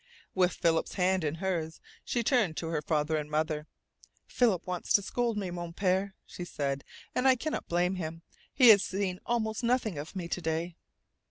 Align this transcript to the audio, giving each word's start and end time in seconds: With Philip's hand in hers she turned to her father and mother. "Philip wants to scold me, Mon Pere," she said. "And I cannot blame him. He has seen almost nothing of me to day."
With 0.33 0.53
Philip's 0.53 0.93
hand 0.95 1.23
in 1.23 1.35
hers 1.35 1.79
she 2.03 2.23
turned 2.23 2.57
to 2.57 2.69
her 2.69 2.81
father 2.81 3.17
and 3.17 3.29
mother. 3.29 3.67
"Philip 4.25 4.65
wants 4.65 4.93
to 4.93 5.03
scold 5.03 5.37
me, 5.37 5.51
Mon 5.51 5.73
Pere," 5.73 6.15
she 6.25 6.43
said. 6.43 6.83
"And 7.13 7.27
I 7.27 7.35
cannot 7.35 7.67
blame 7.67 7.97
him. 7.97 8.23
He 8.51 8.69
has 8.69 8.83
seen 8.83 9.19
almost 9.27 9.63
nothing 9.63 9.99
of 9.99 10.15
me 10.15 10.27
to 10.27 10.41
day." 10.41 10.75